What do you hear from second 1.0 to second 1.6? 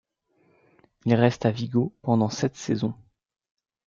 Il reste à